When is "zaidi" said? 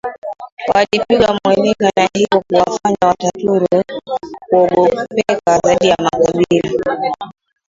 5.63-5.89